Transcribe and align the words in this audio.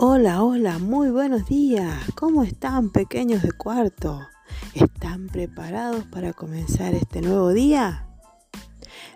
Hola, 0.00 0.44
hola, 0.44 0.78
muy 0.78 1.10
buenos 1.10 1.46
días. 1.46 1.92
¿Cómo 2.14 2.44
están 2.44 2.90
pequeños 2.90 3.42
de 3.42 3.50
cuarto? 3.50 4.20
¿Están 4.72 5.26
preparados 5.26 6.04
para 6.04 6.32
comenzar 6.32 6.94
este 6.94 7.20
nuevo 7.20 7.52
día? 7.52 8.06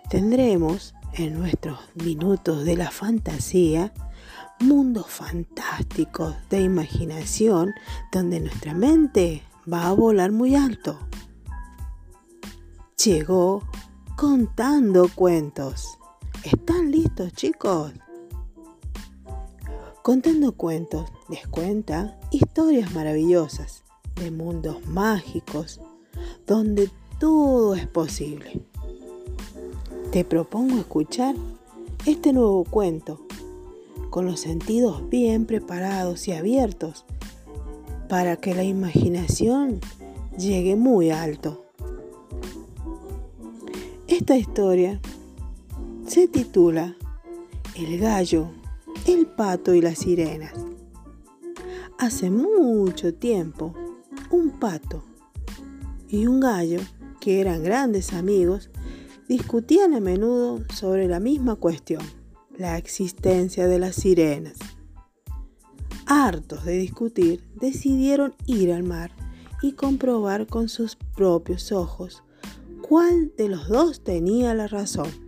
Tendremos 0.09 0.93
en 1.13 1.39
nuestros 1.39 1.79
minutos 1.95 2.65
de 2.65 2.75
la 2.75 2.91
fantasía 2.91 3.93
mundos 4.59 5.05
fantásticos 5.07 6.35
de 6.49 6.59
imaginación 6.59 7.73
donde 8.11 8.41
nuestra 8.41 8.73
mente 8.73 9.41
va 9.71 9.87
a 9.87 9.93
volar 9.93 10.33
muy 10.33 10.53
alto. 10.53 10.99
Llegó 13.01 13.63
contando 14.17 15.07
cuentos. 15.15 15.97
¿Están 16.43 16.91
listos 16.91 17.31
chicos? 17.31 17.93
Contando 20.03 20.51
cuentos 20.51 21.09
les 21.29 21.47
cuenta 21.47 22.19
historias 22.29 22.93
maravillosas 22.93 23.85
de 24.15 24.31
mundos 24.31 24.85
mágicos 24.85 25.79
donde 26.45 26.89
todo 27.21 27.73
es 27.73 27.87
posible. 27.87 28.59
Te 30.11 30.25
propongo 30.25 30.75
escuchar 30.75 31.35
este 32.05 32.33
nuevo 32.33 32.65
cuento 32.65 33.25
con 34.09 34.25
los 34.25 34.41
sentidos 34.41 35.09
bien 35.09 35.45
preparados 35.45 36.27
y 36.27 36.33
abiertos 36.33 37.05
para 38.09 38.35
que 38.35 38.53
la 38.53 38.65
imaginación 38.65 39.79
llegue 40.37 40.75
muy 40.75 41.11
alto. 41.11 41.63
Esta 44.09 44.35
historia 44.35 44.99
se 46.05 46.27
titula 46.27 46.93
El 47.77 47.97
gallo 47.99 48.49
el 49.07 49.27
pato 49.27 49.73
y 49.73 49.81
las 49.81 49.99
sirenas. 49.99 50.53
Hace 51.99 52.29
mucho 52.29 53.13
tiempo, 53.13 53.73
un 54.31 54.51
pato 54.59 55.03
y 56.09 56.27
un 56.27 56.39
gallo, 56.39 56.79
que 57.19 57.39
eran 57.39 57.63
grandes 57.63 58.13
amigos, 58.13 58.69
discutían 59.27 59.93
a 59.93 59.99
menudo 59.99 60.61
sobre 60.73 61.07
la 61.07 61.19
misma 61.19 61.55
cuestión, 61.55 62.03
la 62.57 62.77
existencia 62.77 63.67
de 63.67 63.79
las 63.79 63.95
sirenas. 63.95 64.57
Hartos 66.05 66.65
de 66.65 66.77
discutir, 66.77 67.43
decidieron 67.55 68.35
ir 68.45 68.73
al 68.73 68.83
mar 68.83 69.11
y 69.61 69.73
comprobar 69.73 70.47
con 70.47 70.67
sus 70.67 70.97
propios 71.15 71.71
ojos 71.71 72.23
cuál 72.81 73.31
de 73.37 73.47
los 73.47 73.69
dos 73.69 74.03
tenía 74.03 74.53
la 74.53 74.67
razón. 74.67 75.22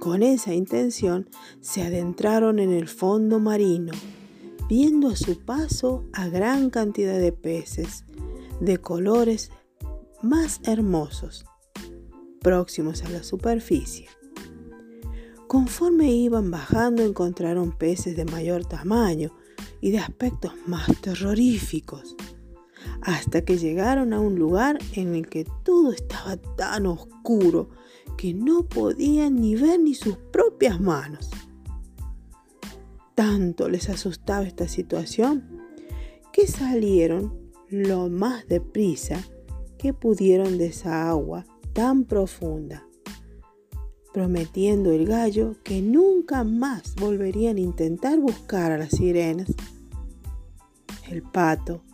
Con 0.00 0.22
esa 0.22 0.54
intención 0.54 1.28
se 1.60 1.82
adentraron 1.82 2.58
en 2.58 2.72
el 2.72 2.88
fondo 2.88 3.38
marino, 3.38 3.92
viendo 4.66 5.08
a 5.08 5.16
su 5.16 5.38
paso 5.38 6.06
a 6.14 6.26
gran 6.28 6.70
cantidad 6.70 7.18
de 7.18 7.32
peces 7.32 8.06
de 8.60 8.78
colores 8.78 9.50
más 10.22 10.62
hermosos, 10.64 11.44
próximos 12.40 13.04
a 13.04 13.10
la 13.10 13.22
superficie. 13.22 14.08
Conforme 15.46 16.10
iban 16.10 16.50
bajando 16.50 17.02
encontraron 17.02 17.70
peces 17.70 18.16
de 18.16 18.24
mayor 18.24 18.64
tamaño 18.64 19.36
y 19.82 19.90
de 19.90 19.98
aspectos 19.98 20.54
más 20.66 20.88
terroríficos, 21.02 22.16
hasta 23.02 23.44
que 23.44 23.58
llegaron 23.58 24.14
a 24.14 24.20
un 24.20 24.38
lugar 24.38 24.78
en 24.94 25.14
el 25.14 25.28
que 25.28 25.44
todo 25.62 25.92
estaba 25.92 26.38
tan 26.38 26.86
oscuro 26.86 27.68
que 28.20 28.34
no 28.34 28.64
podían 28.64 29.40
ni 29.40 29.54
ver 29.54 29.80
ni 29.80 29.94
sus 29.94 30.18
propias 30.18 30.78
manos. 30.78 31.30
Tanto 33.14 33.70
les 33.70 33.88
asustaba 33.88 34.42
esta 34.42 34.68
situación 34.68 35.62
que 36.30 36.46
salieron 36.46 37.50
lo 37.70 38.10
más 38.10 38.46
deprisa 38.46 39.24
que 39.78 39.94
pudieron 39.94 40.58
de 40.58 40.66
esa 40.66 41.08
agua 41.08 41.46
tan 41.72 42.04
profunda, 42.04 42.86
prometiendo 44.12 44.92
el 44.92 45.06
gallo 45.06 45.56
que 45.64 45.80
nunca 45.80 46.44
más 46.44 46.96
volverían 46.96 47.56
a 47.56 47.60
intentar 47.60 48.18
buscar 48.18 48.70
a 48.70 48.76
las 48.76 48.90
sirenas. 48.90 49.48
El 51.08 51.22
pato, 51.22 51.84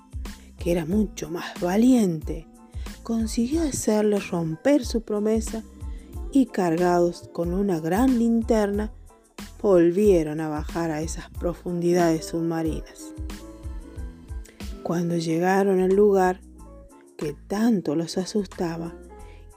que 0.58 0.72
era 0.72 0.86
mucho 0.86 1.30
más 1.30 1.60
valiente, 1.60 2.48
consiguió 3.04 3.62
hacerle 3.62 4.18
romper 4.18 4.84
su 4.84 5.02
promesa 5.02 5.62
y 6.36 6.44
cargados 6.44 7.30
con 7.32 7.54
una 7.54 7.80
gran 7.80 8.18
linterna, 8.18 8.92
volvieron 9.62 10.38
a 10.42 10.50
bajar 10.50 10.90
a 10.90 11.00
esas 11.00 11.30
profundidades 11.30 12.26
submarinas. 12.26 13.14
Cuando 14.82 15.16
llegaron 15.16 15.80
al 15.80 15.96
lugar 15.96 16.42
que 17.16 17.32
tanto 17.32 17.96
los 17.96 18.18
asustaba, 18.18 18.94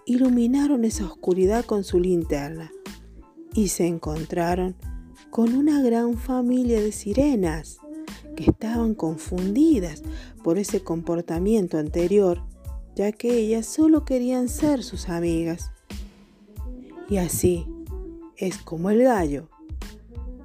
iluminaron 0.06 0.85
esa 0.85 1.06
oscuridad 1.06 1.66
con 1.66 1.84
su 1.84 2.00
linterna 2.00 2.72
y 3.53 3.68
se 3.68 3.85
encontraron 3.85 4.78
con 5.31 5.57
una 5.57 5.81
gran 5.81 6.18
familia 6.18 6.79
de 6.79 6.94
sirenas 6.94 7.79
que 8.38 8.45
estaban 8.45 8.95
confundidas 8.95 10.01
por 10.45 10.57
ese 10.57 10.81
comportamiento 10.81 11.78
anterior, 11.78 12.41
ya 12.95 13.12
que 13.12 13.38
ellas 13.38 13.66
solo 13.66 14.06
querían 14.06 14.47
ser 14.47 14.81
sus 14.81 15.09
amigas. 15.09 15.72
Y 17.09 17.17
así 17.17 17.65
es 18.37 18.57
como 18.59 18.89
el 18.91 19.03
gallo 19.03 19.49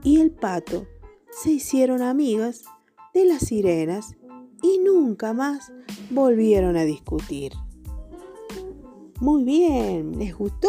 y 0.03 0.21
el 0.21 0.31
pato 0.31 0.87
se 1.31 1.51
hicieron 1.51 2.01
amigas 2.01 2.65
de 3.13 3.27
las 3.27 3.47
sirenas 3.47 4.17
y 4.63 4.79
nunca 4.79 5.35
más 5.35 5.73
volvieron 6.11 6.77
a 6.77 6.85
discutir. 6.85 7.53
Muy 9.21 9.45
bien, 9.45 10.19
¿les 10.19 10.37
gustó? 10.37 10.69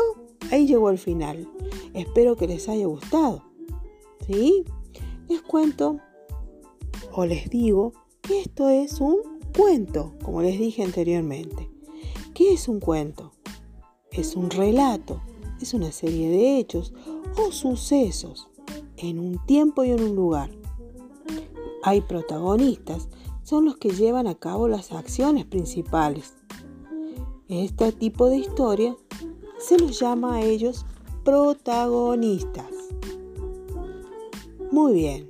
Ahí 0.51 0.67
llegó 0.67 0.89
el 0.89 0.97
final. 0.97 1.49
Espero 1.93 2.35
que 2.35 2.47
les 2.47 2.67
haya 2.67 2.85
gustado. 2.85 3.43
¿Sí? 4.27 4.65
Les 5.29 5.41
cuento 5.41 5.99
o 7.11 7.25
les 7.25 7.49
digo 7.49 7.93
que 8.21 8.41
esto 8.41 8.69
es 8.69 8.99
un 8.99 9.17
cuento, 9.55 10.13
como 10.23 10.41
les 10.41 10.59
dije 10.59 10.83
anteriormente. 10.83 11.69
¿Qué 12.33 12.53
es 12.53 12.67
un 12.67 12.79
cuento? 12.79 13.31
Es 14.11 14.35
un 14.35 14.49
relato 14.49 15.21
es 15.61 15.73
una 15.73 15.91
serie 15.91 16.29
de 16.29 16.57
hechos 16.57 16.93
o 17.37 17.51
sucesos 17.51 18.49
en 18.97 19.19
un 19.19 19.43
tiempo 19.45 19.83
y 19.83 19.91
en 19.91 20.01
un 20.01 20.15
lugar. 20.15 20.49
Hay 21.83 22.01
protagonistas, 22.01 23.07
son 23.43 23.65
los 23.65 23.77
que 23.77 23.89
llevan 23.89 24.27
a 24.27 24.35
cabo 24.35 24.67
las 24.67 24.91
acciones 24.91 25.45
principales. 25.45 26.33
Este 27.47 27.91
tipo 27.91 28.27
de 28.27 28.37
historia 28.37 28.95
se 29.59 29.77
los 29.77 29.99
llama 29.99 30.35
a 30.35 30.41
ellos 30.41 30.85
protagonistas. 31.23 32.71
Muy 34.71 34.93
bien, 34.93 35.29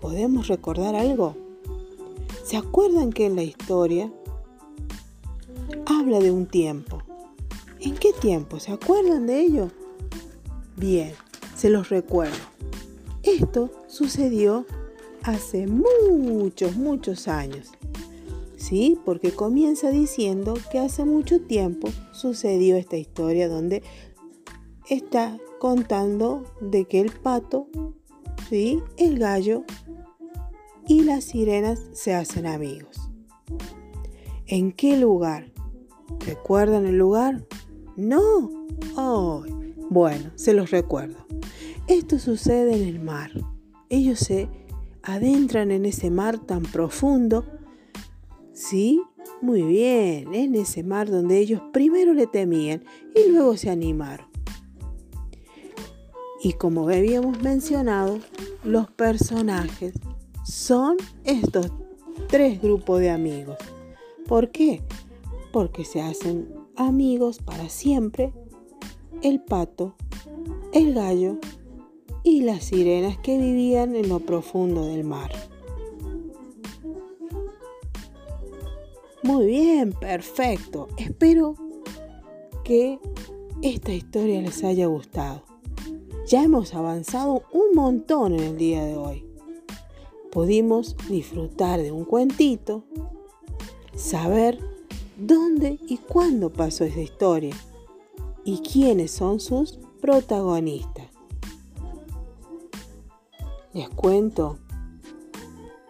¿podemos 0.00 0.46
recordar 0.48 0.94
algo? 0.94 1.36
¿Se 2.44 2.56
acuerdan 2.56 3.12
que 3.12 3.26
en 3.26 3.36
la 3.36 3.42
historia 3.42 4.12
habla 5.86 6.18
de 6.20 6.30
un 6.30 6.46
tiempo? 6.46 6.99
¿En 7.80 7.94
qué 7.94 8.12
tiempo? 8.12 8.60
¿Se 8.60 8.72
acuerdan 8.72 9.26
de 9.26 9.40
ello? 9.40 9.70
Bien, 10.76 11.12
se 11.56 11.70
los 11.70 11.88
recuerdo. 11.88 12.36
Esto 13.22 13.70
sucedió 13.86 14.66
hace 15.22 15.66
muchos, 15.66 16.76
muchos 16.76 17.26
años. 17.26 17.70
¿Sí? 18.56 18.98
Porque 19.06 19.32
comienza 19.32 19.88
diciendo 19.88 20.54
que 20.70 20.78
hace 20.78 21.06
mucho 21.06 21.40
tiempo 21.40 21.88
sucedió 22.12 22.76
esta 22.76 22.98
historia 22.98 23.48
donde 23.48 23.82
está 24.90 25.38
contando 25.58 26.44
de 26.60 26.84
que 26.84 27.00
el 27.00 27.10
pato, 27.10 27.66
¿sí? 28.50 28.82
El 28.98 29.18
gallo 29.18 29.64
y 30.86 31.04
las 31.04 31.24
sirenas 31.24 31.80
se 31.92 32.14
hacen 32.14 32.46
amigos. 32.46 33.10
¿En 34.46 34.72
qué 34.72 34.98
lugar? 34.98 35.50
¿Recuerdan 36.26 36.86
el 36.86 36.98
lugar? 36.98 37.46
No. 38.00 38.50
Oh, 38.96 39.44
bueno, 39.90 40.30
se 40.34 40.54
los 40.54 40.70
recuerdo. 40.70 41.26
Esto 41.86 42.18
sucede 42.18 42.74
en 42.74 42.88
el 42.88 42.98
mar. 42.98 43.30
Ellos 43.90 44.20
se 44.20 44.48
adentran 45.02 45.70
en 45.70 45.84
ese 45.84 46.10
mar 46.10 46.38
tan 46.38 46.62
profundo. 46.62 47.44
¿Sí? 48.54 49.02
Muy 49.42 49.62
bien, 49.62 50.34
en 50.34 50.54
ese 50.54 50.82
mar 50.82 51.10
donde 51.10 51.38
ellos 51.38 51.60
primero 51.74 52.14
le 52.14 52.26
temían 52.26 52.84
y 53.14 53.30
luego 53.30 53.58
se 53.58 53.68
animaron. 53.68 54.26
Y 56.42 56.54
como 56.54 56.88
habíamos 56.88 57.42
mencionado, 57.42 58.18
los 58.64 58.90
personajes 58.90 59.92
son 60.42 60.96
estos 61.24 61.70
tres 62.28 62.62
grupos 62.62 63.00
de 63.00 63.10
amigos. 63.10 63.58
¿Por 64.26 64.50
qué? 64.50 64.82
Porque 65.52 65.84
se 65.84 66.00
hacen 66.00 66.59
amigos 66.80 67.40
para 67.44 67.68
siempre 67.68 68.32
el 69.22 69.42
pato, 69.42 69.94
el 70.72 70.94
gallo 70.94 71.36
y 72.22 72.40
las 72.40 72.64
sirenas 72.64 73.18
que 73.18 73.36
vivían 73.36 73.94
en 73.94 74.08
lo 74.08 74.20
profundo 74.20 74.86
del 74.86 75.04
mar. 75.04 75.30
Muy 79.22 79.46
bien, 79.46 79.92
perfecto. 79.92 80.88
Espero 80.96 81.54
que 82.64 82.98
esta 83.60 83.92
historia 83.92 84.40
les 84.40 84.64
haya 84.64 84.86
gustado. 84.86 85.42
Ya 86.26 86.42
hemos 86.42 86.74
avanzado 86.74 87.42
un 87.52 87.74
montón 87.74 88.32
en 88.32 88.40
el 88.40 88.56
día 88.56 88.82
de 88.84 88.96
hoy. 88.96 89.26
Pudimos 90.32 90.96
disfrutar 91.10 91.82
de 91.82 91.92
un 91.92 92.06
cuentito, 92.06 92.84
saber 93.94 94.79
dónde 95.20 95.78
y 95.86 95.98
cuándo 95.98 96.50
pasó 96.50 96.84
esa 96.84 97.00
historia 97.00 97.54
y 98.44 98.58
quiénes 98.58 99.10
son 99.10 99.40
sus 99.40 99.78
protagonistas. 100.00 101.06
Les 103.72 103.88
cuento 103.90 104.58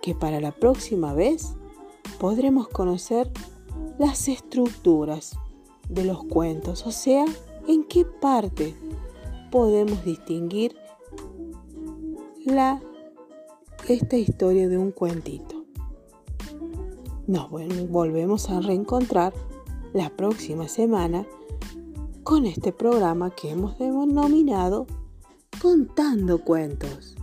que 0.02 0.14
para 0.14 0.40
la 0.40 0.52
próxima 0.52 1.14
vez 1.14 1.54
podremos 2.18 2.68
conocer 2.68 3.30
las 3.98 4.28
estructuras 4.28 5.36
de 5.88 6.04
los 6.04 6.24
cuentos, 6.24 6.86
o 6.86 6.92
sea, 6.92 7.24
en 7.66 7.84
qué 7.84 8.04
parte 8.04 8.74
podemos 9.50 10.04
distinguir 10.04 10.76
esta 13.88 14.16
historia 14.16 14.68
de 14.68 14.78
un 14.78 14.90
cuentito. 14.92 15.59
Nos 17.30 17.48
volvemos 17.48 18.50
a 18.50 18.58
reencontrar 18.58 19.32
la 19.92 20.10
próxima 20.10 20.66
semana 20.66 21.24
con 22.24 22.44
este 22.44 22.72
programa 22.72 23.30
que 23.30 23.50
hemos 23.50 23.78
denominado 23.78 24.88
Contando 25.62 26.42
Cuentos. 26.42 27.14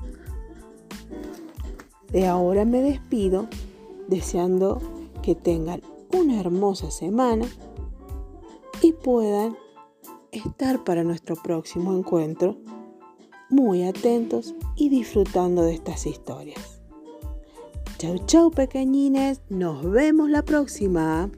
De 2.10 2.26
ahora 2.26 2.64
me 2.64 2.82
despido 2.82 3.50
deseando 4.08 4.82
que 5.22 5.36
tengan 5.36 5.82
una 6.14 6.40
hermosa 6.40 6.90
semana 6.90 7.46
y 8.82 8.94
puedan 8.94 9.58
estar 10.32 10.86
para 10.86 11.04
nuestro 11.04 11.36
próximo 11.36 11.94
encuentro 11.94 12.56
muy 13.50 13.84
atentos 13.84 14.56
y 14.78 14.88
disfrutando 14.88 15.64
de 15.64 15.74
estas 15.74 16.06
historias. 16.06 16.77
Chau 18.00 18.16
chau 18.28 18.52
pequeñines, 18.52 19.42
nos 19.50 19.84
vemos 19.84 20.30
la 20.30 20.44
próxima. 20.44 21.32